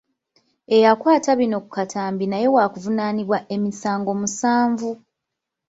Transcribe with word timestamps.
Eyakwata 0.75 1.31
bino 1.39 1.57
ku 1.63 1.69
katambi 1.77 2.25
naye 2.27 2.47
waakuvunaanibwa 2.55 3.37
emisango 3.55 4.11
musanvu. 4.21 4.89